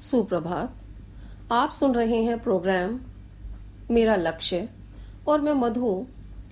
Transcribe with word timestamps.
सुप्रभात। 0.00 0.72
आप 1.52 1.70
सुन 1.70 1.94
रहे 1.94 2.22
हैं 2.22 2.38
प्रोग्राम 2.42 3.00
मेरा 3.90 4.16
लक्ष्य 4.16 4.68
और 5.28 5.40
मैं 5.40 5.52
मधु 5.52 6.06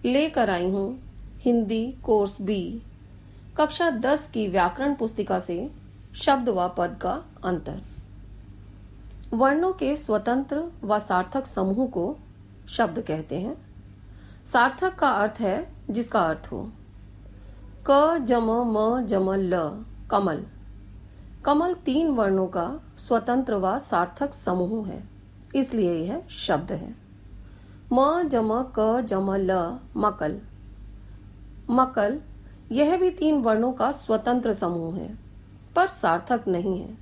लेकर 0.04 0.50
आई 0.50 0.70
हूँ 0.70 0.98
हिंदी 1.38 1.94
कोर्स 2.04 2.40
बी 2.42 2.82
कक्षा 3.56 3.90
10 3.90 4.30
की 4.30 4.46
व्याकरण 4.48 4.94
पुस्तिका 4.94 5.38
से 5.38 5.70
शब्द 6.16 6.48
व 6.48 6.68
पद 6.68 6.98
का 7.02 7.12
अंतर। 7.44 7.80
वर्णों 9.32 9.72
के 9.72 9.96
स्वतंत्र 9.96 10.62
व 10.84 10.98
सार्थक 10.98 11.46
समूह 11.46 11.86
को 11.86 12.16
शब्द 12.68 13.00
कहते 13.00 13.40
हैं। 13.40 13.56
सार्थक 14.52 14.94
का 14.94 15.08
अर्थ 15.08 15.40
है 15.40 15.72
जिसका 15.90 16.20
अर्थ 16.20 16.52
हो। 16.52 16.72
क, 17.90 18.18
जम, 18.18 18.50
म, 18.50 19.06
जम, 19.06 19.34
ल, 19.34 19.84
कमल। 20.10 20.44
कमल 21.48 21.74
तीन 21.74 22.08
वर्णों 22.08 22.46
का 22.46 22.80
स्वतंत्र 22.98 23.54
व 23.54 23.78
सार्थक 23.78 24.34
समूह 24.34 24.88
है। 24.88 25.08
इसलिए 25.54 25.92
यह 25.92 26.22
शब्द 26.30 26.72
है। 26.72 26.94
म 27.92 28.28
जम 28.28 28.72
क 28.78 29.00
जम 29.00 29.34
ल, 29.34 29.78
मकल। 29.96 30.40
मकल, 31.70 32.20
यह 32.72 32.96
भी 32.96 33.10
तीन 33.10 33.42
वर्णों 33.42 33.72
का 33.72 33.92
स्वतंत्र 33.92 34.52
समूह 34.52 34.94
है, 34.94 35.18
पर 35.76 35.86
सार्थक 35.86 36.48
नहीं 36.48 36.82
है। 36.82 36.98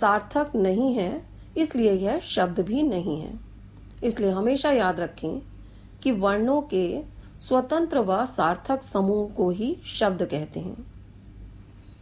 सार्थक 0.00 0.52
नहीं 0.56 0.94
है, 0.94 1.26
इसलिए 1.56 1.92
यह 1.92 2.20
शब्द 2.20 2.60
भी 2.60 2.82
नहीं 2.82 3.20
है। 3.20 3.40
इसलिए 4.04 4.30
हमेशा 4.30 4.70
याद 4.70 5.00
रखें 5.00 5.42
कि 6.02 6.12
वर्णों 6.12 6.62
के 6.62 7.02
स्वतंत्र 7.40 7.98
व 7.98 8.24
सार्थक 8.26 8.82
समूह 8.82 9.34
को 9.34 9.50
ही 9.50 9.78
शब्द 9.86 10.22
कहते 10.22 10.60
हैं। 10.60 10.92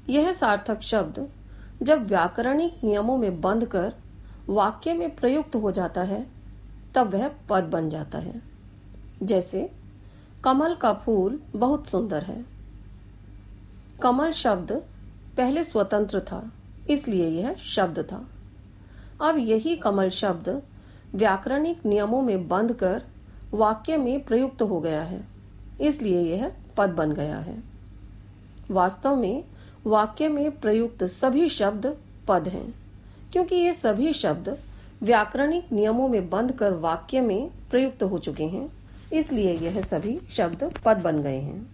यह 0.08 0.32
सार्थक 0.32 0.80
शब्द 0.82 1.28
जब 1.82 2.06
व्याकरणिक 2.06 2.84
नियमों 2.84 3.16
में 3.18 3.40
बंध 3.40 3.64
कर 3.64 3.94
वाक्य 4.48 4.94
में 4.94 5.16
प्रयुक्त 5.16 5.56
हो 5.56 5.70
जाता 5.70 6.02
है, 6.02 6.26
तब 6.94 7.14
वह 7.14 7.30
पद 7.48 7.64
बन 7.64 7.90
जाता 7.90 8.18
है। 8.18 8.42
जैसे, 9.22 9.70
कमल 10.44 10.74
का 10.74 10.92
फूल 10.92 11.40
बहुत 11.56 11.86
सुंदर 11.86 12.22
है। 12.22 12.44
कमल 14.02 14.30
शब्द 14.30 14.72
पहले 15.36 15.64
स्वतंत्र 15.64 16.20
था, 16.20 16.52
इसलिए 16.90 17.28
यह 17.28 17.54
शब्द 17.54 17.98
था। 17.98 18.28
अब 19.28 19.36
यही 19.38 19.76
कमल 19.76 20.08
शब्द 20.08 20.62
व्याकरणिक 21.14 21.86
नियमों 21.86 22.22
में 22.22 22.48
बंध 22.48 22.72
कर 22.72 23.02
वाक्य 23.52 23.96
में 23.96 24.24
प्रयुक्त 24.24 24.62
हो 24.62 24.80
गया 24.80 25.02
है, 25.02 25.26
इसलिए 25.80 26.36
यह 26.36 26.52
पद 26.76 26.88
बन 26.88 27.12
गया 27.12 27.38
है। 27.38 27.62
वास्तव 28.70 29.16
में 29.16 29.44
वाक्य 29.86 30.28
में 30.28 30.50
प्रयुक्त 30.60 31.04
सभी 31.04 31.48
शब्द 31.48 31.86
पद 32.28 32.48
हैं, 32.48 32.74
क्योंकि 33.32 33.56
ये 33.56 33.72
सभी 33.72 34.12
शब्द 34.12 34.56
व्याकरणिक 35.02 35.72
नियमों 35.72 36.08
में 36.08 36.28
बंद 36.30 36.52
कर 36.52 36.72
वाक्य 36.74 37.20
में 37.20 37.50
प्रयुक्त 37.70 38.02
हो 38.02 38.18
चुके 38.18 38.44
हैं, 38.44 38.68
इसलिए 39.12 39.52
यह 39.56 39.80
सभी 39.82 40.18
शब्द 40.30 40.70
पद 40.84 40.96
बन 40.98 41.22
गए 41.22 41.38
हैं। 41.38 41.66